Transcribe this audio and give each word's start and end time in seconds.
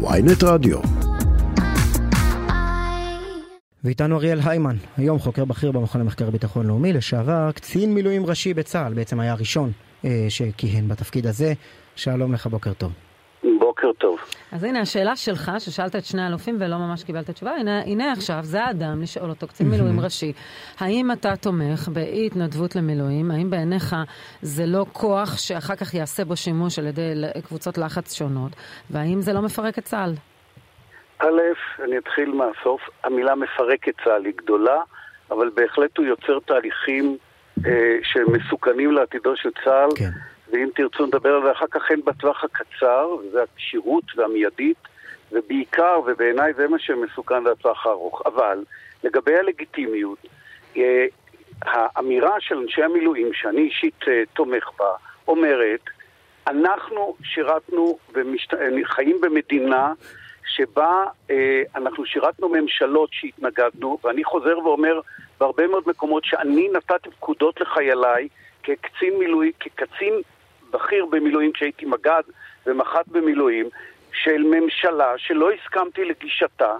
ויינט 0.00 0.42
רדיו. 0.42 0.78
ואיתנו 3.84 4.16
אריאל 4.16 4.40
היימן, 4.44 4.76
היום 4.96 5.18
חוקר 5.18 5.44
בכיר 5.44 5.72
במכון 5.72 6.00
למחקר 6.00 6.30
ביטחון 6.30 6.66
לאומי, 6.66 6.92
לשעבר 6.92 7.52
קצין 7.52 7.94
מילואים 7.94 8.26
ראשי 8.26 8.54
בצה"ל, 8.54 8.94
בעצם 8.94 9.20
היה 9.20 9.32
הראשון 9.32 9.72
אה, 10.04 10.26
שכיהן 10.28 10.88
בתפקיד 10.88 11.26
הזה. 11.26 11.52
שלום 11.96 12.32
לך, 12.32 12.46
בוקר 12.46 12.72
טוב. 12.72 13.07
בוקר 13.78 13.92
טוב. 13.92 14.18
אז 14.52 14.64
הנה 14.64 14.80
השאלה 14.80 15.16
שלך, 15.16 15.52
ששאלת 15.58 15.96
את 15.96 16.04
שני 16.04 16.22
האלופים 16.22 16.56
ולא 16.60 16.76
ממש 16.78 17.04
קיבלת 17.04 17.30
תשובה, 17.30 17.50
הנה, 17.50 17.82
הנה 17.82 18.12
עכשיו, 18.12 18.38
זה 18.42 18.64
האדם 18.64 19.02
לשאול 19.02 19.30
אותו, 19.30 19.46
קצין 19.46 19.68
מילואים 19.68 20.00
ראשי, 20.00 20.32
האם 20.80 21.12
אתה 21.12 21.36
תומך 21.36 21.88
באי 21.92 22.26
התנדבות 22.26 22.76
למילואים? 22.76 23.30
האם 23.30 23.50
בעיניך 23.50 23.96
זה 24.42 24.66
לא 24.66 24.86
כוח 24.92 25.38
שאחר 25.38 25.76
כך 25.76 25.94
יעשה 25.94 26.24
בו 26.24 26.36
שימוש 26.36 26.78
על 26.78 26.86
ידי 26.86 27.12
קבוצות 27.48 27.78
לחץ 27.78 28.14
שונות? 28.14 28.52
והאם 28.90 29.20
זה 29.20 29.32
לא 29.32 29.42
מפרק 29.42 29.78
את 29.78 29.84
צה"ל? 29.84 30.12
א', 31.18 31.40
אני 31.84 31.98
אתחיל 31.98 32.30
מהסוף. 32.30 32.80
המילה 33.04 33.34
מפרק 33.34 33.88
את 33.88 33.94
צה"ל 34.04 34.24
היא 34.24 34.32
גדולה, 34.36 34.80
אבל 35.30 35.50
בהחלט 35.54 35.98
הוא 35.98 36.06
יוצר 36.06 36.38
תהליכים 36.46 37.16
אה, 37.66 37.96
שמסוכנים 38.02 38.92
לעתידו 38.92 39.36
של 39.36 39.50
צה"ל. 39.64 39.88
כן. 39.96 40.10
ואם 40.52 40.68
תרצו 40.74 41.06
נדבר 41.06 41.34
על 41.34 41.42
זה 41.42 41.52
אחר 41.52 41.66
כך 41.70 41.90
הן 41.90 42.00
בטווח 42.04 42.44
הקצר, 42.44 43.08
וזה 43.20 43.42
הכשירות 43.42 44.04
והמיידית, 44.16 44.76
ובעיקר, 45.32 46.00
ובעיניי 46.06 46.52
זה 46.54 46.68
מה 46.68 46.78
שמסוכן 46.78 47.44
לטווח 47.44 47.86
הארוך. 47.86 48.22
אבל 48.26 48.64
לגבי 49.04 49.36
הלגיטימיות, 49.36 50.18
אה, 50.76 51.06
האמירה 51.62 52.40
של 52.40 52.58
אנשי 52.58 52.82
המילואים, 52.82 53.32
שאני 53.32 53.60
אישית 53.60 54.08
אה, 54.08 54.22
תומך 54.32 54.70
בה, 54.78 54.90
אומרת, 55.28 55.80
אנחנו 56.46 57.16
שירתנו 57.22 57.98
וחיים 58.12 59.16
אה, 59.16 59.28
במדינה 59.28 59.92
שבה 60.46 61.04
אה, 61.30 61.62
אנחנו 61.76 62.06
שירתנו 62.06 62.48
ממשלות 62.48 63.08
שהתנגדנו, 63.12 63.98
ואני 64.04 64.24
חוזר 64.24 64.58
ואומר 64.58 65.00
בהרבה 65.40 65.66
מאוד 65.66 65.82
מקומות 65.86 66.24
שאני 66.24 66.68
נתתי 66.68 67.10
פקודות 67.10 67.60
לחייליי 67.60 68.28
כקצין 68.62 69.18
מילואים, 69.18 69.52
כקצין 69.60 70.14
בכיר 70.70 71.06
במילואים 71.06 71.52
כשהייתי 71.52 71.86
מג"ד 71.86 72.22
ומח"ט 72.66 73.08
במילואים, 73.08 73.68
של 74.12 74.42
ממשלה 74.42 75.14
שלא 75.16 75.50
הסכמתי 75.50 76.04
לגישתה, 76.04 76.76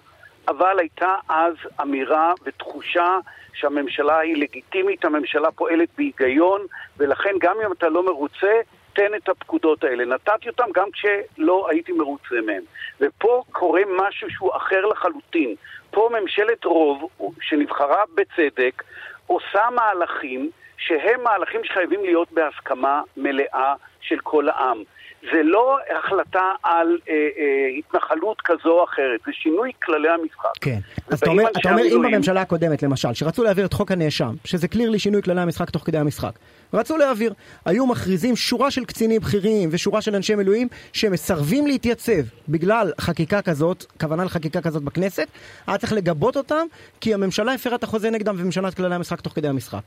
אבל 0.48 0.78
הייתה 0.78 1.14
אז 1.28 1.55
אמירה 1.83 2.33
ותחושה 2.45 3.19
שהממשלה 3.55 4.19
היא 4.19 4.36
לגיטימית, 4.36 5.05
הממשלה 5.05 5.50
פועלת 5.50 5.89
בהיגיון, 5.97 6.61
ולכן 6.97 7.30
גם 7.41 7.56
אם 7.67 7.72
אתה 7.72 7.89
לא 7.89 8.06
מרוצה, 8.06 8.53
תן 8.92 9.14
את 9.14 9.28
הפקודות 9.28 9.84
האלה. 9.84 10.05
נתתי 10.05 10.48
אותם 10.48 10.64
גם 10.75 10.89
כשלא 10.91 11.69
הייתי 11.70 11.92
מרוצה 11.92 12.34
מהם. 12.47 12.62
ופה 13.00 13.42
קורה 13.52 13.83
משהו 13.97 14.30
שהוא 14.30 14.56
אחר 14.56 14.86
לחלוטין. 14.86 15.55
פה 15.91 16.11
ממשלת 16.20 16.64
רוב, 16.64 17.11
שנבחרה 17.41 18.05
בצדק, 18.14 18.83
עושה 19.27 19.70
מהלכים 19.75 20.50
שהם 20.79 21.23
מהלכים 21.25 21.61
שחייבים 21.65 22.05
להיות 22.05 22.33
בהסכמה 22.33 23.03
מלאה 23.17 23.75
של 24.01 24.19
כל 24.23 24.48
העם. 24.48 24.83
זה 25.23 25.43
לא 25.43 25.79
החלטה 25.98 26.53
על 26.62 26.98
אה, 27.09 27.15
אה, 27.15 27.79
התנחלות 27.79 28.41
כזו 28.45 28.70
או 28.70 28.85
אחרת, 28.85 29.20
זה 29.27 29.33
שינוי 29.33 29.73
כללי 29.83 30.09
המשחק. 30.09 30.48
כן, 30.61 30.79
אז 31.11 31.19
אתה 31.19 31.31
אומר, 31.31 31.45
אתה 31.61 31.70
אומר 31.70 31.83
אם 31.83 32.03
בממשלה 32.03 32.41
הקודמת 32.41 32.83
למשל, 32.83 33.15
שרצו 33.15 33.45
להעביר 33.45 33.67
את 33.67 33.73
חוק 33.73 33.93
הנאשם, 33.93 34.35
שזה 34.45 34.69
קליר 34.69 34.91
לי 34.91 34.98
שינוי 34.98 35.23
כללי 35.23 35.41
המשחק 35.41 35.70
תוך 35.70 35.83
כדי 35.83 35.98
המשחק, 35.98 36.33
רצו 36.75 36.97
להעביר, 36.97 37.33
היו 37.65 37.87
מכריזים 37.87 38.37
שורה 38.37 38.70
של 38.70 38.85
קצינים 38.85 39.20
בכירים 39.20 39.69
ושורה 39.73 40.01
של 40.01 40.15
אנשי 40.15 40.35
מילואים 40.35 40.69
שמסרבים 40.92 41.67
להתייצב 41.67 42.23
בגלל 42.48 42.92
חקיקה 43.01 43.42
כזאת, 43.42 43.85
כוונה 44.01 44.25
לחקיקה 44.25 44.61
כזאת 44.61 44.83
בכנסת, 44.83 45.29
היה 45.67 45.79
צריך 45.79 45.92
לגבות 45.92 46.37
אותם 46.37 46.67
כי 47.01 47.15
הממשלה 47.15 47.53
הפרה 47.53 47.75
את 47.75 47.83
החוזה 47.83 48.11
נגדם 48.11 48.35
ומשנה 48.39 48.69
את 48.69 48.75
כללי 48.75 48.95
המשחק 48.95 49.20
תוך 49.20 49.33
כדי 49.33 49.48
המשחק. 49.48 49.83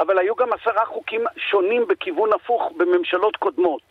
אבל 0.00 0.18
היו 0.18 0.34
גם 0.34 0.48
עשרה 0.52 0.86
חוקים 0.86 1.24
שונים 1.50 1.84
בכיוון 1.88 2.30
הפוך 2.32 2.72
בממשלות 2.76 3.36
קודמות. 3.36 3.82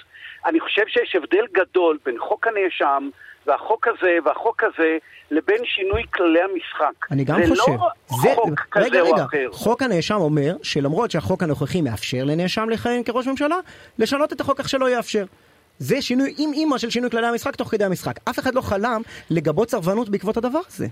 אני 0.45 0.59
חושב 0.59 0.83
שיש 0.87 1.15
הבדל 1.15 1.45
גדול 1.53 1.97
בין 2.05 2.19
חוק 2.19 2.47
הנאשם 2.47 3.09
והחוק 3.47 3.87
הזה 3.87 4.17
והחוק 4.25 4.63
הזה 4.63 4.97
לבין 5.31 5.61
שינוי 5.65 6.03
כללי 6.13 6.39
המשחק. 6.41 7.11
אני 7.11 7.23
גם 7.23 7.43
זה 7.45 7.49
חושב. 7.49 7.71
לא 7.71 7.89
זה, 8.21 8.29
חוק 8.35 8.59
כזה 8.71 8.85
רגע, 8.85 9.01
או 9.01 9.13
רגע, 9.13 9.23
אחר. 9.23 9.49
חוק 9.51 9.81
הנאשם 9.81 10.15
אומר 10.15 10.55
שלמרות 10.63 11.11
שהחוק 11.11 11.43
הנוכחי 11.43 11.81
מאפשר 11.81 12.23
לנאשם 12.23 12.69
לכהן 12.69 13.03
כראש 13.03 13.27
ממשלה, 13.27 13.55
לשנות 13.99 14.33
את 14.33 14.41
החוק 14.41 14.61
כך 14.61 14.69
שלא 14.69 14.89
יאפשר. 14.89 15.25
זה 15.79 16.01
שינוי 16.01 16.33
עם 16.37 16.53
אימא 16.53 16.77
של 16.77 16.89
שינוי 16.89 17.09
כללי 17.09 17.27
המשחק 17.27 17.55
תוך 17.55 17.67
כדי 17.67 17.85
המשחק. 17.85 18.13
אף 18.29 18.39
אחד 18.39 18.55
לא 18.55 18.61
חלם 18.61 19.01
לגבות 19.29 19.69
סרבנות 19.69 20.09
בעקבות 20.09 20.37
הדבר 20.37 20.59
הזה. 20.67 20.87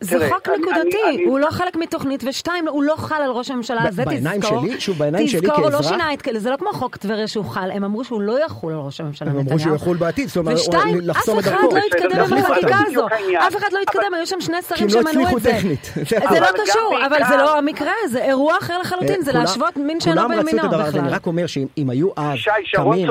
זה 0.00 0.18
תראה, 0.18 0.28
חוק 0.28 0.48
אני- 0.48 0.56
נקודתי, 0.58 0.96
אני- 1.08 1.24
הוא 1.24 1.38
לא 1.38 1.50
חלק 1.50 1.76
מתוכנית, 1.76 2.24
ושתיים, 2.28 2.68
הוא 2.68 2.82
לא 2.82 2.94
חל 2.96 3.22
על 3.22 3.30
ראש 3.30 3.50
הממשלה, 3.50 3.80
ב- 3.86 3.90
זה 3.90 4.04
בעיניים 4.04 4.40
תזכור. 4.40 4.60
שלי, 4.66 4.80
שוב, 4.80 4.98
בעיניים 4.98 5.28
שלי 5.28 5.40
תזכור, 5.40 5.56
הוא 5.56 5.70
לא 5.70 5.76
כאזרח- 5.76 5.88
שינה 5.92 6.12
את, 6.12 6.18
זה 6.36 6.50
לא 6.50 6.56
כמו 6.56 6.72
חוק 6.72 6.96
טבריה 6.96 7.28
שהוא 7.28 7.44
חל, 7.44 7.70
הם 7.72 7.84
אמרו 7.84 8.04
שהוא 8.04 8.20
לא 8.20 8.44
יחול 8.44 8.72
על 8.72 8.78
ראש 8.78 9.00
הממשלה 9.00 9.30
הם 9.30 9.36
נתניהו. 9.36 9.48
אמרו 9.52 9.64
שהוא 9.64 9.74
יחול 9.76 9.96
בעתיד, 9.96 10.28
זאת 10.28 10.36
אומרת, 10.36 10.56
ושתיים, 10.56 10.96
אף 10.98 11.04
לחסום 11.04 11.38
את 11.38 11.44
אחד. 11.44 11.56
לא 11.72 11.78
התקדם 11.86 12.20
עם 12.20 12.44
החקיקה. 12.44 12.76
הזו. 12.86 13.06
אף 13.38 13.56
אחד 13.56 13.66
לא 13.72 13.78
התקדם, 13.82 14.14
היו 14.16 14.26
שם 14.26 14.40
שני 14.40 14.56
כי 14.62 14.68
שרים 14.68 14.82
הם 14.82 15.04
לא 15.04 15.10
שמנעו 15.10 15.10
הצליחו 15.22 15.36
את 15.36 15.42
זה. 15.42 15.50
טכנית. 15.52 15.92
זה 16.32 16.40
לא 16.40 16.46
קשור, 16.64 16.98
אבל 17.06 17.18
זה 17.28 17.36
לא 17.36 17.58
המקרה, 17.58 17.92
זה 18.08 18.24
אירוע 18.24 18.54
אחר 18.60 18.78
לחלוטין, 18.78 19.22
זה 19.22 19.30
כולם- 19.30 19.44
להשוות 19.44 19.76
מין 19.76 20.00
שאינו 20.00 20.20
את 20.22 20.28
מינו 20.44 20.62
הזה, 20.62 20.76
אני 20.76 20.88
בכלל. 20.88 21.08
רק 21.14 21.26
אומר 21.26 21.46
שאם 21.46 21.66
אם 21.78 21.90
היו 21.90 22.08
אז 22.16 22.38
קמים. 22.74 23.08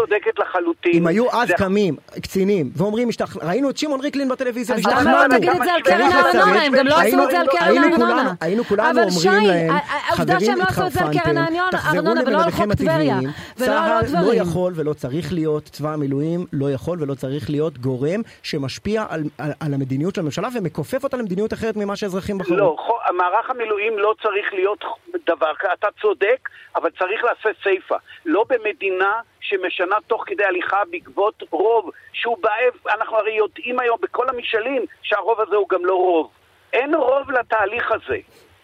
אם 0.94 1.08
היו 1.08 1.26
אז 1.32 1.48
זה- 1.48 1.54
קמים 1.58 1.96
קצינים 2.22 2.72
ואומרים, 2.76 3.08
"משתח- 3.08 3.38
ראינו 3.42 3.70
את 3.70 3.78
שמעון 3.78 4.00
ריקלין 4.02 4.30
בטלוויזיה, 4.30 4.76
אז 4.76 4.82
השתכנענו." 4.82 5.10
למה 5.10 5.28
לא 5.28 5.38
תגיד 5.38 5.50
את 5.50 5.62
זה 5.64 5.72
על 5.74 5.82
קרן 5.82 6.10
זה 6.10 6.16
הארנונה? 6.16 6.62
גם 6.76 6.88
לא 6.88 6.94
עשו 6.96 7.02
היינו- 7.06 7.24
את 7.24 7.30
זה 7.32 7.40
על 7.40 7.48
קרן 7.48 7.78
הארנונה. 7.84 8.34
היינו 8.42 8.64
כולנו 8.64 9.00
אומרים 9.02 9.48
להם, 9.48 9.78
חברים 10.12 10.58
לא 10.58 10.64
עשו 10.64 10.82
התחרפנתם, 10.82 11.36
תחזרו 11.72 12.02
ולא 12.06 12.12
על 12.12 12.18
למדריכם 12.18 12.64
חוק 12.64 12.74
טבריה, 12.74 13.16
הטבעיים. 13.18 13.30
צה"ל 13.56 14.26
לא. 14.26 14.34
יכול 14.34 14.74
ולא 14.76 14.94
צריך 14.94 15.34
להיות, 15.34 15.64
צבא 15.64 15.94
המילואים 15.94 16.46
לא 16.54 16.72
יכול 16.72 16.98
ולא 17.02 17.14
צריך 17.14 17.50
להיות 17.50 17.78
גורם 17.78 18.22
שמשפיע 18.44 19.06
על- 19.10 19.24
על 19.38 19.52
על 19.60 19.74
המדיניות 19.74 20.16
של 20.16 20.22
הממשלה 20.22 20.48
ומכופף 20.56 21.04
אותה 21.04 21.18
למדיניות 21.18 21.54
אחרת 21.54 21.76
ממה 21.78 21.96
שהאזרחים 21.96 22.38
בחרו. 22.38 22.56
לא, 22.58 22.76
מערך 23.18 23.50
המילואים 23.50 23.98
לא 24.00 24.14
צריך 24.22 24.54
להיות 24.54 24.84
דבר 25.28 25.52
כזה, 25.60 25.74
אתה 25.80 25.88
צודק, 26.02 26.50
אבל 26.76 26.90
צריך 27.00 27.24
לעשות 27.24 27.56
סיפה. 27.64 27.96
לא 28.26 28.46
במדינה 28.50 29.12
שמשנה 29.42 29.96
תוך 30.08 30.24
כדי 30.28 30.44
הליכה 30.46 30.78
בעקבות 30.92 31.44
רוב, 31.52 31.90
שהוא 32.14 32.38
בעב, 32.42 32.94
אנחנו 33.00 33.18
הרי 33.18 33.34
יודעים 33.38 33.80
היום 33.80 33.98
בכל 34.02 34.30
המשאלים 34.30 34.86
שהרוב 35.02 35.42
הזה 35.42 35.56
הוא 35.56 35.70
גם 35.70 35.86
לא 35.86 35.94
רוב. 35.94 36.30
אין 36.76 36.96
רוב 36.96 37.32
לתהליך 37.32 37.92
הזה. 37.92 38.18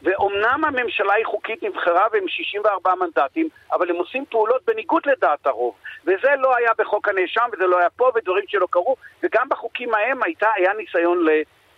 ואומנם 0.03 0.61
הממשלה 0.67 1.13
היא 1.13 1.25
חוקית 1.25 1.63
נבחרה 1.63 2.05
והם 2.13 2.27
64 2.27 2.91
מנדטים, 2.95 3.49
אבל 3.71 3.89
הם 3.89 3.95
עושים 3.95 4.25
פעולות 4.29 4.61
בניגוד 4.67 5.01
לדעת 5.05 5.47
הרוב. 5.47 5.73
וזה 6.03 6.27
לא 6.39 6.55
היה 6.55 6.69
בחוק 6.79 7.09
הנאשם, 7.09 7.45
וזה 7.53 7.65
לא 7.67 7.79
היה 7.79 7.89
פה, 7.89 8.11
ודברים 8.15 8.43
שלא 8.47 8.67
קרו, 8.69 8.95
וגם 9.23 9.49
בחוקים 9.49 9.93
ההם 9.93 10.23
הייתה, 10.23 10.47
היה 10.55 10.71
ניסיון 10.73 11.25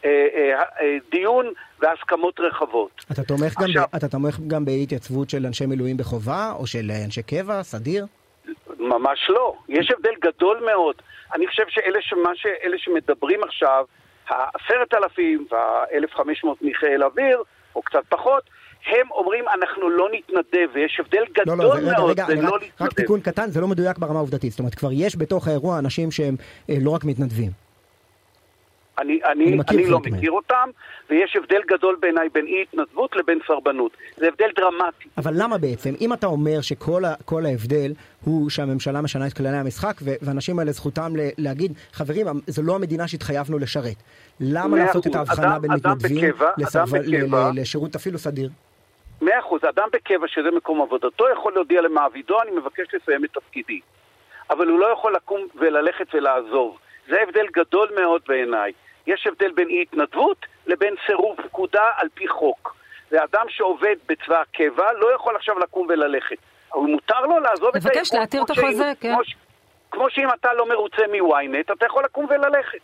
לדיון 0.03 1.47
והסכמות 1.79 2.39
רחבות. 2.39 3.05
אתה 3.11 3.23
תומך 3.23 3.53
גם 3.59 3.65
עכשיו- 3.65 3.83
ב- 3.93 3.95
אתה 3.95 4.07
תומך 4.07 4.39
גם 4.47 4.65
באי 4.65 4.83
התייצבות 4.83 5.29
של 5.29 5.45
אנשי 5.45 5.65
מילואים 5.65 5.97
בחובה 5.97 6.51
או 6.59 6.67
של 6.67 6.91
אנשי 7.05 7.23
קבע, 7.23 7.63
סדיר? 7.63 8.05
ממש 8.79 9.29
לא. 9.29 9.55
יש 9.69 9.91
הבדל 9.91 10.13
גדול 10.21 10.63
מאוד. 10.65 10.95
אני 11.33 11.47
חושב 11.47 11.63
שאלה 11.69 11.99
שמה 12.01 12.29
שאלה 12.35 12.77
שמדברים 12.77 13.43
עכשיו, 13.43 13.85
העשרת 14.29 14.93
אלפים 14.93 15.47
והאלף 15.51 16.09
חמש 16.15 16.43
מאות 16.43 16.57
מחיל 16.61 17.03
אוויר, 17.03 17.37
או 17.75 17.81
קצת 17.81 17.99
פחות, 18.09 18.43
הם 18.85 19.11
אומרים 19.11 19.45
אנחנו 19.47 19.89
לא 19.89 20.07
נתנדב, 20.11 20.67
ויש 20.73 20.99
הבדל 20.99 21.23
גדול 21.33 21.57
לא, 21.57 21.63
לא, 21.63 21.73
רגע, 21.73 21.91
מאוד 21.97 22.09
רגע, 22.09 22.25
בין 22.25 22.41
לא 22.41 22.47
רק- 22.49 22.53
רק 22.53 22.61
להתנדב. 22.63 22.91
תיקון 22.93 23.19
קטן, 23.21 23.49
זה 23.49 23.61
לא 23.61 23.67
מדויק 23.67 23.97
ברמה 23.97 24.15
העובדתית. 24.19 24.51
זאת 24.51 24.59
אומרת, 24.59 24.75
כבר 24.75 24.89
יש 24.93 25.17
בתוך 25.17 25.47
האירוע 25.47 25.79
אנשים 25.79 26.11
שהם 26.11 26.35
אה, 26.69 26.75
לא 26.81 26.89
רק 26.91 27.03
מתנדבים. 27.03 27.62
אני, 28.99 29.19
אני 29.25 29.45
אני, 29.45 29.55
מכיר 29.55 29.79
אני 29.79 29.87
לא 29.89 29.97
חלק 29.97 30.07
מהם. 30.11 30.17
מכיר 30.19 30.31
אותם, 30.31 30.69
ויש 31.09 31.35
הבדל 31.35 31.61
גדול 31.67 31.97
בעיניי 32.01 32.29
בין 32.33 32.45
אי 32.45 32.61
התנדבות 32.61 33.15
לבין 33.15 33.39
סרבנות. 33.47 33.91
זה 34.17 34.27
הבדל 34.27 34.49
דרמטי. 34.55 35.09
אבל 35.17 35.33
למה 35.35 35.57
בעצם? 35.57 35.93
אם 36.01 36.13
אתה 36.13 36.27
אומר 36.27 36.61
שכל 36.61 37.05
ה, 37.05 37.13
ההבדל 37.45 37.93
הוא 38.25 38.49
שהממשלה 38.49 39.01
משנה 39.01 39.27
את 39.27 39.33
כללי 39.33 39.57
המשחק, 39.57 39.93
ו- 40.01 40.13
ואנשים 40.21 40.59
האלה 40.59 40.71
זכותם 40.71 41.15
ל- 41.15 41.29
להגיד, 41.37 41.71
חברים, 41.93 42.25
זו 42.47 42.63
לא 42.63 42.75
המדינה 42.75 43.07
שהתחייבנו 43.07 43.59
לשרת. 43.59 43.95
למה 44.39 44.77
לעשות 44.77 45.07
את. 45.07 45.15
ההבחנה 45.15 45.47
אדם- 45.53 45.61
בין 45.61 45.71
אדם 45.71 45.91
מתנדבים 45.91 46.17
בקבע, 46.29 46.45
אדם 46.45 46.53
לסרב- 46.57 46.89
בקבע. 46.97 47.51
ל- 47.55 47.59
לשירות 47.61 47.95
אפילו 47.95 48.17
סדיר? 48.17 48.49
מאה 49.21 49.39
אחוז, 49.39 49.61
אדם 49.75 49.87
בקבע 49.93 50.27
שזה 50.27 50.51
מקום 50.57 50.81
עבודתו 50.81 51.25
יכול 51.33 51.53
להודיע 51.53 51.81
למעבידו, 51.81 52.41
אני 52.41 52.51
מבקש 52.51 52.87
לסיים 52.93 53.25
את 53.25 53.29
תפקידי. 53.33 53.79
אבל 54.49 54.67
הוא 54.67 54.79
לא 54.79 54.93
יכול 54.93 55.15
לקום 55.15 55.41
וללכת 55.55 56.05
ולעזוב. 56.13 56.77
זה 57.07 57.21
הבדל 57.21 57.45
גדול 57.53 57.89
מאוד 58.01 58.21
בעיניי. 58.27 58.71
יש 59.07 59.27
הבדל 59.27 59.51
בין 59.51 59.67
אי 59.69 59.81
התנדבות 59.81 60.37
לבין 60.67 60.95
סירוב 61.05 61.37
פקודה 61.43 61.89
על 61.97 62.07
פי 62.13 62.27
חוק. 62.27 62.75
ואדם 63.11 63.45
שעובד 63.49 63.95
בצבא 64.09 64.41
הקבע 64.41 64.93
לא 64.93 65.15
יכול 65.15 65.35
עכשיו 65.35 65.59
לקום 65.59 65.87
וללכת. 65.89 66.35
אבל 66.73 66.81
מותר 66.81 67.21
לו 67.21 67.39
לעזוב 67.39 67.69
את 67.69 67.75
לבקש 67.75 67.95
הארגון, 68.11 68.19
להתיר 68.19 68.43
את 68.43 68.49
החוזה, 68.49 68.91
כן. 68.99 69.13
כמו 69.13 69.23
ש- 69.25 69.35
כמו 69.91 70.09
שאם 70.09 70.27
אתה 70.39 70.53
לא 70.53 70.69
מרוצה 70.69 71.01
מוויינט, 71.21 71.71
אתה 71.71 71.85
יכול 71.85 72.03
לקום 72.03 72.25
וללכת. 72.29 72.79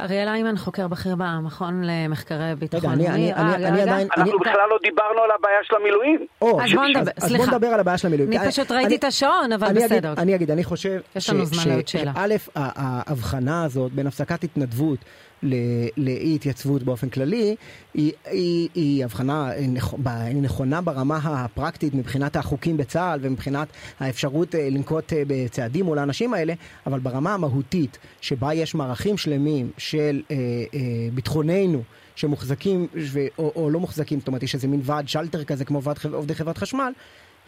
אריאל 0.00 0.28
איימן, 0.28 0.56
חוקר 0.56 0.88
בכיר 0.88 1.14
במכון 1.18 1.82
למחקרי 1.84 2.54
ביטחון 2.58 2.80
רגע, 2.90 2.92
אני- 2.92 3.04
לאומי. 3.08 3.32
אני- 3.34 3.50
אה, 3.50 3.54
אני 3.54 3.80
רגע. 3.80 3.82
עדיין- 3.82 4.08
אנחנו 4.16 4.22
אני- 4.32 4.40
בכלל 4.40 4.66
לא 4.70 4.78
דיברנו 4.82 5.20
על 5.24 5.30
הבעיה 5.38 5.58
של 5.62 5.74
המילואים. 5.80 6.26
אז 6.40 6.72
בוא 6.74 6.84
נדבר, 6.86 7.00
אז 7.00 7.22
בוא 7.22 7.28
סליחה. 7.28 7.52
נדבר 7.52 7.66
על 7.66 7.80
הבעיה 7.80 7.98
של 7.98 8.06
המילואים. 8.08 8.32
אני 8.40 8.48
פשוט 8.50 8.70
ראיתי 8.72 8.96
את 8.96 9.04
השעון, 9.04 9.52
אבל 9.52 9.66
אני 9.66 9.80
בסדר. 9.84 10.08
אגיד, 10.12 10.18
אני 10.18 10.34
אגיד, 10.34 10.50
אני 10.50 10.64
חושב 10.64 11.00
יש 11.16 11.30
לנו 11.30 11.44
זמן 11.44 11.72
לעוד 11.72 11.88
שאלה. 11.88 12.12
א', 12.16 12.34
ההבחנה 12.56 13.64
הזאת 13.64 13.92
בין 13.92 14.06
הפסקת 14.06 14.44
התנדבות 14.44 14.98
לאי 15.96 16.34
התייצבות 16.34 16.82
באופן 16.82 17.08
כללי, 17.08 17.56
היא, 17.94 18.12
היא, 18.24 18.68
היא 18.74 19.04
הבחנה 19.04 19.50
היא 20.06 20.42
נכונה 20.42 20.80
ברמה 20.80 21.16
הפרקטית 21.16 21.94
מבחינת 21.94 22.36
החוקים 22.36 22.76
בצה"ל 22.76 23.18
ומבחינת 23.22 23.68
האפשרות 24.00 24.54
אה, 24.54 24.70
לנקוט 24.70 25.12
אה, 25.12 25.22
בצעדים 25.26 25.84
מול 25.84 25.98
האנשים 25.98 26.34
האלה, 26.34 26.54
אבל 26.86 27.00
ברמה 27.00 27.34
המהותית, 27.34 27.98
שבה 28.20 28.54
יש 28.54 28.74
מערכים 28.74 29.16
שלמים 29.16 29.70
של 29.78 30.22
אה, 30.30 30.36
אה, 30.74 30.80
ביטחוננו, 31.14 31.82
שמוחזקים 32.16 32.86
ו- 33.12 33.26
או, 33.38 33.52
או 33.56 33.70
לא 33.70 33.80
מוחזקים, 33.80 34.18
זאת 34.18 34.28
אומרת 34.28 34.42
יש 34.42 34.54
איזה 34.54 34.68
מין 34.68 34.80
ועד 34.84 35.08
שלטר 35.08 35.44
כזה 35.44 35.64
כמו 35.64 35.82
ועד 35.82 35.98
עובדי 36.12 36.34
חברת 36.34 36.58
חשמל, 36.58 36.92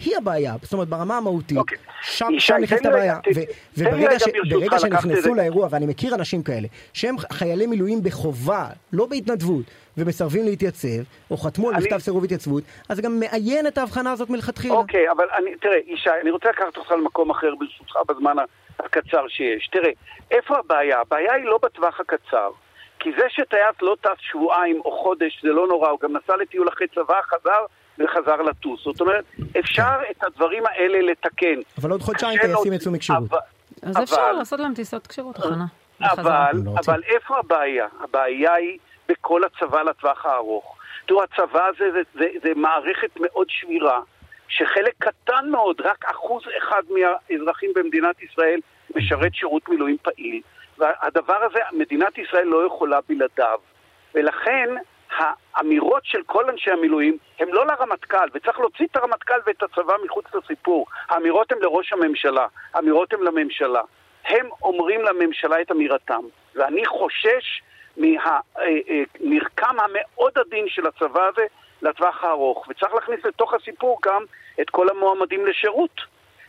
היא 0.05 0.17
הבעיה, 0.17 0.55
זאת 0.63 0.73
אומרת 0.73 0.89
ברמה 0.89 1.17
המהותית, 1.17 1.59
אוקיי. 1.59 1.79
שם, 2.03 2.29
נכנסת 2.63 2.87
הבעיה, 2.87 3.19
ת- 3.19 3.29
ו- 3.37 3.41
וברגע 3.79 4.19
ש- 4.19 4.25
ברגע 4.51 4.79
שנכנסו. 4.79 5.35
לאירוע, 5.35 5.69
ואני 5.71 5.87
מכיר 5.87 6.15
אנשים 6.15 6.43
כאלה, 6.43 6.69
שהם 6.93 7.17
חיילי 7.33 7.67
מילואים 7.67 8.03
בחובה, 8.03 8.67
לא 8.93 9.07
בהתנדבות, 9.07 9.65
ומסרבים 9.97 10.45
להתייצב, 10.45 11.03
או 11.31 11.37
חתמו 11.37 11.71
על 11.71 11.77
מכתב 11.77 11.99
סירוב 11.99 12.25
התייצבות, 12.25 12.63
אז 12.89 12.97
זה 12.97 13.03
גם 13.03 13.21
מאיין 13.21 13.67
את 13.67 13.79
ההבחנה 13.79 14.13
הזאת 14.13 14.31
מלכתחילה. 14.31 14.75
אוקיי, 14.75 15.11
אבל 15.11 15.25
אני, 15.39 15.51
תראה, 15.61 15.79
ישי, 15.87 16.11
אני 16.23 16.31
רוצה 16.31 16.49
לקחת 16.49 16.77
אותך 16.77 16.91
למקום 16.91 17.31
אחר 17.31 17.55
ברשותך 17.59 17.97
בזמן 18.09 18.37
הקצר 18.79 19.29
שיש. 19.29 19.69
תראה, 19.73 19.91
איפה 20.31 20.59
הבעיה? 20.59 21.01
הבעיה 21.01 21.35
היא 21.35 21.45
לא 21.45 21.59
בטווח 21.63 22.01
הקצר. 22.01 22.51
כי 22.99 23.11
זה 23.19 23.25
שטייס 23.29 23.77
לא 23.83 23.97
טס 24.01 24.11
שבועיים 24.21 24.81
או 24.85 25.03
חודש 25.03 25.41
זה 25.43 25.49
לא 25.49 25.67
נורא, 25.69 25.89
הוא 25.91 25.99
גם 26.03 26.17
נסע 26.17 26.37
לטיול 26.37 26.69
אחרי 26.69 26.87
צבא, 26.95 27.21
חזר 27.23 27.65
וחזר 28.01 28.43
לטוס. 28.43 28.85
זאת 28.85 29.01
אומרת, 29.01 29.25
אפשר 29.59 29.97
את 30.11 30.25
הדברים 30.25 30.67
האלה 30.67 31.01
לתקן. 31.13 31.61
אבל 31.79 31.91
עוד 31.91 32.03
חודשיים 32.03 32.39
טייסים 32.41 32.73
יצאו 32.73 32.93
מכשירות. 32.93 33.31
אז 33.83 34.03
אפשר 34.03 34.33
לעשות 34.33 34.61
להם 34.61 34.75
טיסות 34.75 35.07
כשירות. 35.07 35.39
בחזרה. 35.39 35.65
אבל, 36.01 36.61
לא. 36.65 36.75
אבל 36.87 37.03
איפה 37.07 37.39
הבעיה? 37.39 37.87
הבעיה 38.01 38.55
היא 38.55 38.79
בכל 39.09 39.43
הצבא 39.45 39.83
לטווח 39.83 40.27
הארוך. 40.27 40.77
תראו, 41.07 41.23
הצבא 41.23 41.65
זה, 41.79 41.85
זה, 41.93 42.01
זה, 42.15 42.27
זה 42.43 42.53
מערכת 42.57 43.11
מאוד 43.21 43.47
שבירה, 43.49 44.01
שחלק 44.49 44.95
קטן 44.99 45.51
מאוד, 45.51 45.81
רק 45.81 46.05
אחוז 46.05 46.43
אחד 46.59 46.83
מהאזרחים 46.91 47.71
במדינת 47.77 48.23
ישראל 48.23 48.61
משרת 48.97 49.35
שירות 49.35 49.69
מילואים 49.69 49.97
פעיל. 50.03 50.41
והדבר 50.79 51.39
הזה, 51.51 51.59
מדינת 51.73 52.19
ישראל 52.19 52.45
לא 52.45 52.67
יכולה 52.67 52.99
בלעדיו. 53.09 53.59
ולכן 54.15 54.69
האמירות 55.55 56.05
של 56.05 56.23
כל 56.27 56.51
אנשי 56.51 56.71
המילואים 56.71 57.19
הן 57.39 57.49
לא 57.49 57.67
לרמטכ"ל, 57.67 58.29
וצריך 58.35 58.61
להוציא 58.61 58.87
את 58.91 58.97
הרמטכ"ל 58.97 59.41
ואת 59.47 59.63
הצבא 59.63 59.95
מחוץ 60.05 60.25
לסיפור. 60.35 60.87
האמירות 61.09 61.53
הן 61.53 61.59
לראש 61.61 61.93
הממשלה, 61.93 62.47
האמירות 62.75 63.13
הן 63.13 63.21
לממשלה. 63.21 63.83
הם 64.25 64.49
אומרים 64.63 65.01
לממשלה 65.01 65.61
את 65.61 65.71
אמירתם, 65.73 66.23
ואני 66.55 66.87
חושש 66.87 67.63
מהמרקם 67.97 69.77
המאוד 69.81 70.33
עדין 70.39 70.69
של 70.69 70.87
הצבא 70.87 71.27
הזה 71.27 71.47
לטווח 71.83 72.25
הארוך, 72.25 72.69
וצריך 72.69 72.95
להכניס 72.95 73.25
לתוך 73.25 73.55
הסיפור 73.55 73.99
גם 74.03 74.25
את 74.61 74.71
כל 74.71 74.89
המועמדים 74.89 75.47
לשירות, 75.47 76.01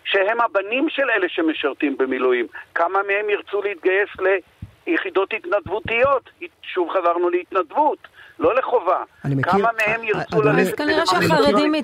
שהם 0.03 0.41
הבנים 0.41 0.89
של 0.89 1.09
אלה 1.09 1.29
שמשרתים 1.29 1.97
במילואים. 1.97 2.47
כמה 2.75 2.99
מהם 3.07 3.29
ירצו 3.29 3.61
להתגייס 3.61 4.09
ליחידות 4.87 5.29
התנדבותיות? 5.37 6.29
שוב 6.61 6.89
חזרנו 6.89 7.29
להתנדבות. 7.29 7.97
לא 8.39 8.55
לחובה. 8.55 9.03
אני 9.25 9.35
מכיר- 9.35 9.51
כמה 9.51 9.69
מהם 9.87 10.03
ירצו 10.03 10.39
אדוני- 10.39 10.61
אז 10.61 10.67
ללכת... 10.67 10.77
כנראה 10.77 11.05
שהחרדים 11.05 11.75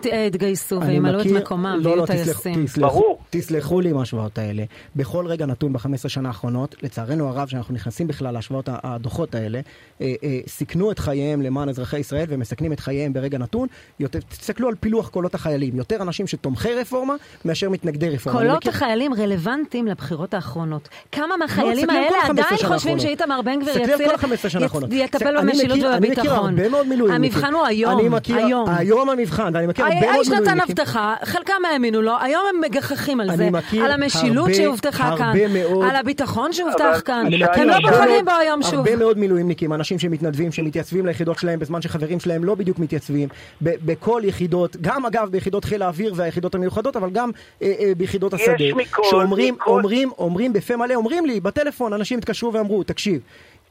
אני 0.81 0.91
וימלאו 0.93 1.21
את 1.21 1.41
מקומם 1.41 1.77
לא, 1.81 1.87
ויהיו 1.89 2.01
לא, 2.01 2.05
טייסים. 2.05 2.65
ברור. 2.81 3.16
תסלחו 3.29 3.81
לי 3.81 3.89
עם 3.89 3.97
ההשוואות 3.97 4.37
האלה. 4.37 4.63
בכל 4.95 5.25
רגע 5.27 5.45
נתון 5.45 5.73
ב-15 5.73 5.79
שנה 6.09 6.27
האחרונות, 6.27 6.75
לצערנו 6.83 7.27
הרב, 7.29 7.47
שאנחנו 7.47 7.73
נכנסים 7.73 8.07
בכלל 8.07 8.33
להשוואות 8.33 8.69
הדוחות 8.83 9.35
האלה, 9.35 9.59
אה, 10.01 10.13
אה, 10.23 10.39
סיכנו 10.47 10.91
את 10.91 10.99
חייהם 10.99 11.41
למען 11.41 11.69
אזרחי 11.69 11.99
ישראל 11.99 12.25
ומסכנים 12.29 12.73
את 12.73 12.79
חייהם 12.79 13.13
ברגע 13.13 13.37
נתון. 13.37 13.67
יותר, 13.99 14.19
תסתכלו 14.29 14.67
על 14.67 14.75
פילוח 14.79 15.09
קולות 15.09 15.35
החיילים. 15.35 15.75
יותר 15.75 16.01
אנשים 16.01 16.27
שתומכי 16.27 16.73
רפורמה 16.73 17.13
מאשר 17.45 17.69
מתנגדי 17.69 18.09
רפורמה. 18.09 18.39
קולות 18.39 18.57
מכיר- 18.57 18.71
החיילים 18.71 19.13
רלוונטיים 19.13 19.87
לבחירות 19.87 20.33
האחרונות. 20.33 20.89
כמה 21.11 21.37
מהחיילים 21.37 21.73
תסתכלי 21.75 21.97
על 21.97 22.03
האלה 22.03 22.17
כל 22.21 22.23
ה- 22.23 22.27
15 22.27 22.47
עדיין 22.57 22.73
חושבים. 22.73 22.99
שאיתמר 22.99 23.41
בן 23.41 23.59
גביר 23.59 23.77
יציל- 23.77 24.07
כל 24.07 24.15
ה-15 24.15 24.49
שנה 24.49 24.61
יצ- 24.61 24.63
האחרונות. 24.63 24.89
יטפל 24.93 25.41
במשילות 25.41 25.77
מכיר- 25.77 25.93
אני 25.97 26.09
מכיר 26.09 26.23
ובביטחון. 26.23 26.49
הרבה 26.59 26.69
מאוד 26.69 26.87
מילואימניקים. 26.87 27.37
המבחן 27.37 27.53
הוא 27.53 27.65
היום, 27.65 27.99
אני 27.99 28.09
מכיר, 28.09 28.35
היום. 28.45 28.69
המבחן, 29.09 29.51
ואני 29.53 29.67
מכיר 29.67 29.85
הרבה 29.85 29.99
מאוד 30.01 30.13
האיש 30.15 30.27
נתן 30.27 30.35
מילואימניקים. 30.39 30.71
הבטחה, 30.79 31.15
חלקם 31.23 31.53
האמינו 31.71 32.01
לו, 32.01 32.13
היום 32.21 32.41
הם 32.55 32.61
מגחכים 32.61 33.16
על 33.21 33.29
אני 33.29 33.37
זה, 33.37 33.49
על 33.85 33.91
המשילות 33.91 34.49
שהובטחה 34.53 35.15
כאן, 35.17 35.33
מאוד- 35.53 35.85
על 35.89 35.95
הביטחון 35.95 36.53
שהובטח 36.53 36.83
אבל 36.93 37.01
כאן, 37.01 37.25
הם 37.25 37.67
לא 37.69 37.77
בוחרים 37.81 38.09
מאוד- 38.09 38.25
בו 38.25 38.31
היום 38.41 38.63
שוב. 38.63 38.73
הרבה 38.73 38.95
מאוד 38.95 39.17
מילואימניקים, 39.17 39.73
אנשים 39.73 39.99
שמתנדבים, 39.99 40.51
שמתייצבים 40.51 41.05
ליחידות 41.05 41.39
שלהם 41.39 41.59
בזמן 41.59 41.81
שחברים 41.81 42.19
שלהם 42.19 42.43
לא 42.43 42.55
בדיוק 42.55 42.79
מתייצבים, 42.79 43.29
ב- 43.63 43.75
בכל 43.85 44.21
יחידות, 44.25 44.77
גם 44.81 45.05
אגב 45.05 45.27
ביחידות 45.31 45.65
חיל 45.65 45.81
האוויר 45.81 46.13
והיחידות 46.15 46.55
המיוחדות, 46.55 46.95
אבל 46.95 47.09
גם 47.09 47.29
אה, 47.61 47.73
אה, 47.79 47.91
ביחידות 47.97 48.33
יש 48.33 48.41
השדה, 48.41 48.75
מכל- 48.75 49.01
שאומרים, 49.09 49.53
מכל- 49.53 49.69
אומרים, 49.69 50.11
אומרים 50.17 50.53
בפה 50.53 50.75
מלא, 50.75 50.93
אומרים 50.95 51.25
לי 51.25 51.39
בטלפון, 51.39 51.93
אנשים 51.93 52.17
התקשרו 52.17 52.53
ואמרו, 52.53 52.83
תקשיב, 52.83 53.19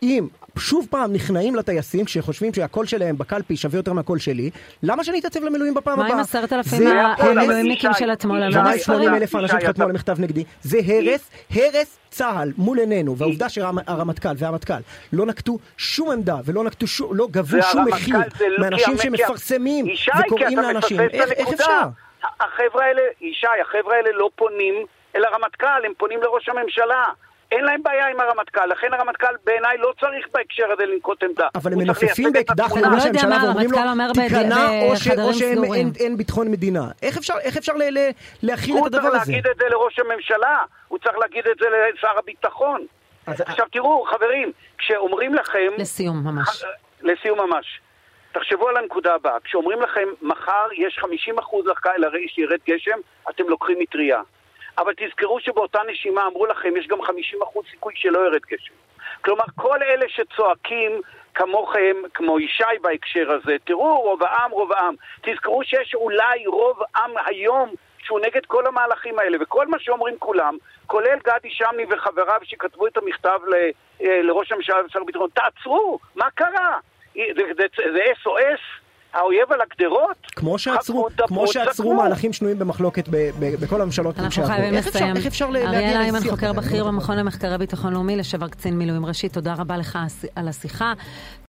אם 0.03 0.27
שוב 0.59 0.87
פעם 0.91 1.13
נכנעים 1.13 1.55
לטייסים 1.57 2.05
כשחושבים 2.05 2.55
שהקול 2.55 2.87
שלהם 2.87 3.19
בקלפי 3.19 3.57
שווה 3.57 3.79
יותר 3.79 3.93
מהקול 3.93 4.19
שלי, 4.19 4.51
למה 4.83 5.05
שאני 5.05 5.19
אתייצב 5.19 5.45
למילואים 5.45 5.75
בפעם 5.75 5.99
מה 5.99 6.05
הבאה? 6.05 6.17
עם 6.17 6.23
עשרת 6.23 6.53
אלפים 6.53 6.79
זה 6.79 7.01
המילואימניקים 7.19 7.91
של 7.99 8.13
אתמול? 8.13 8.37
ומה 8.53 8.71
עם 8.71 8.75
ישי, 8.77 8.85
80 8.85 9.15
אלף 9.15 9.35
אנשים 9.35 9.61
שחתמו 9.61 9.85
על 9.85 9.91
אתה- 9.91 9.99
מכתב 9.99 10.21
נגדי? 10.21 10.45
זה 10.63 10.79
הרס, 10.87 11.31
הרס 11.51 11.99
צה"ל 12.11 12.53
מול 12.59 12.79
עינינו, 12.79 13.17
והעובדה 13.17 13.49
שהרמטכ"ל 13.49 14.29
והמטכ"ל 14.37 14.75
לא 15.13 15.27
נקטו 15.27 15.59
שום 15.77 16.11
עמדה 16.11 16.37
ולא 16.45 16.65
נקטו 16.65 16.87
שום, 16.87 17.17
לא 17.17 17.29
גבו 17.31 17.49
שום 17.63 17.81
והרמטכ"ל 17.87 17.91
מחיר 17.97 18.17
מאנשים 18.61 18.99
שמפרסמים 19.03 19.87
וקוראים 20.27 20.59
לאנשים. 20.59 21.01
איך. 21.01 21.31
אפשר? 21.55 21.81
החבר'ה 22.41 22.85
האלה, 22.85 23.03
ישי, 23.21 23.47
החבר'ה 23.63 23.95
האלה 23.97 24.09
לא 24.15 24.31
פונים 24.37 24.75
אל 25.17 25.25
הרמטכ"ל, 25.25 25.67
הם 25.87 25.93
פונים 25.99 26.21
לראש 26.23 26.49
הממשלה. 26.49 27.05
אין 27.53 27.65
להם 27.65 27.83
בעיה 27.83 28.07
עם 28.09 28.21
הרמטכ"ל, 28.21 28.67
לכן 28.67 28.87
הרמטכ"ל 28.93 29.35
בעיניי 29.45 29.79
לא 29.79 29.93
צריך 30.01 30.27
בהקשר 30.35 30.73
הזה 30.73 30.87
לנקוט 30.87 31.23
עמדה. 31.23 31.49
אבל 31.55 31.73
הם 31.73 31.79
הוא 31.79 31.87
צריך 31.87 32.03
מנופפים 32.03 32.33
באקדח. 32.33 32.73
לראש 32.73 32.83
לא 32.83 33.09
הממשלה 33.09 33.39
ואומרים 33.45 33.71
לו, 33.73 33.79
הרמטכ"ל 33.79 33.89
אומר 33.89 34.11
ב- 34.11 34.21
תיכנע 34.29 34.69
או 34.83 34.97
ש- 34.97 35.09
או 35.09 35.35
שאין 35.35 35.55
סגורים." 35.55 35.73
אין- 35.87 35.93
אין 36.07 36.17
ביטחון 36.17 36.51
מדינה. 36.51 36.81
איך 37.03 37.17
אפשר- 37.17 37.39
איך 37.39 37.57
אפשר 37.57 37.73
ל- 37.73 37.99
ל- 37.99 38.11
להכיל 38.43 38.75
הוא 38.75 38.87
את 38.87 38.95
הדבר 38.95 39.11
צריך 39.11 39.23
הזה? 39.23 39.33
להגיד 39.33 39.47
את 39.47 39.57
זה 39.59 39.65
לראש 39.71 39.99
הממשלה, 39.99 40.59
הוא 40.89 40.99
צריך 40.99 41.19
להגיד 41.19 41.47
את 41.53 41.59
זה 41.61 41.67
לשר 41.95 42.19
הביטחון. 42.19 42.87
אז- 43.27 43.41
עכשיו 43.41 43.67
תראו, 43.73 44.05
חברים, 44.05 44.53
כשאומרים 44.79 45.35
לכם... 45.35 45.69
לסיום 45.79 46.25
ממש. 46.25 46.65
לסיום 47.03 47.41
ממש. 47.41 47.81
תחשבו 48.33 48.69
על 48.69 48.77
הנקודה 48.77 49.15
הבאה, 49.15 49.37
כשאומרים 49.45 49.81
לכם 49.83 50.09
מחר 50.23 50.67
יש 50.87 50.99
50% 50.99 51.07
הרי 52.05 52.29
שירד 52.29 52.59
גשם, 52.69 52.99
אתם 53.31 53.45
לוקחים 53.49 53.77
מטריה. 53.81 54.21
אבל 54.79 54.93
תזכרו 54.97 55.41
שבאותה 55.41 55.79
נשימה 55.89 56.27
אמרו 56.27 56.47
לכם 56.47 56.77
יש 56.77 56.87
גם 56.87 57.01
50% 57.01 57.05
סיכוי 57.71 57.93
שלא 57.97 58.19
ירד 58.19 58.43
גשם. 58.51 58.75
כלומר, 59.25 59.45
כל 59.55 59.83
אלה 59.83 60.07
שצועקים 60.09 61.01
כמוכם, 61.35 61.97
כמו 62.15 62.41
ישי 62.41 62.65
בהקשר 62.83 63.33
הזה, 63.33 63.57
תראו, 63.65 64.01
רוב 64.01 64.23
העם, 64.23 64.51
רוב 64.51 64.73
העם. 64.73 64.95
תזכרו 65.23 65.65
שיש 65.65 65.95
אולי 65.95 66.47
רוב 66.47 66.83
עם 66.97 67.11
היום 67.27 67.75
שהוא 67.99 68.21
נגד 68.21 68.47
כל 68.47 68.67
המהלכים 68.67 69.19
האלה, 69.19 69.39
וכל 69.41 69.67
מה 69.67 69.79
שאומרים 69.79 70.19
כולם, 70.19 70.57
כולל 70.87 71.19
גדי 71.25 71.51
שמני 71.51 71.85
וחבריו 71.91 72.41
שכתבו 72.43 72.87
את 72.87 72.97
המכתב 72.97 73.41
ל, 73.47 73.55
אה, 74.03 74.23
לראש 74.23 74.53
הממשלה 74.53 74.85
ושר 74.87 75.01
הביטחון, 75.01 75.31
תעצרו, 75.35 75.99
מה 76.15 76.31
קרה? 76.35 76.79
זה, 77.15 77.43
זה, 77.57 77.67
זה 77.93 78.05
SOS? 78.23 78.86
האויב 79.17 79.53
על 79.53 79.61
הגדרות? 79.61 80.17
כמו 80.37 80.59
שעצרו, 80.59 81.09
כמו 81.27 81.47
שעצרו. 81.47 81.95
מהלכים 81.95 82.33
שנויים 82.33 82.59
במחלוקת 82.59 83.09
בכל 83.61 83.81
הממשלות 83.81 84.19
אנחנו. 84.19 84.45
חייבים 84.45 84.75
לסיים. 84.75 85.17
איך 85.17 85.27
אפשר 85.27 85.51
ל- 85.51 85.57
אריאל 85.57 85.71
להגיע 85.73 86.01
איימן, 86.01 86.19
לשיח 86.19 86.31
חוקר? 86.31 86.53
בכיר 86.53 86.85
במכון 86.85 87.17
למחקרי 87.17 87.59
ביטחון 87.59 87.93
לאומי, 87.93 88.17
לשעבר 88.17 88.49
קצין 88.49 88.79
מילואים 88.79 89.07
ראשי, 89.07 89.29
תודה 89.29 89.55
רבה 89.59 89.77
לך 89.77 89.99
על 90.37 90.49
השיחה. 90.49 90.93